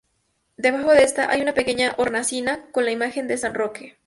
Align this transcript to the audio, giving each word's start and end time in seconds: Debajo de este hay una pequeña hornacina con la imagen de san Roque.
Debajo 0.57 0.93
de 0.93 1.03
este 1.03 1.21
hay 1.21 1.41
una 1.43 1.53
pequeña 1.53 1.93
hornacina 1.95 2.65
con 2.71 2.85
la 2.85 2.91
imagen 2.91 3.27
de 3.27 3.37
san 3.37 3.53
Roque. 3.53 3.99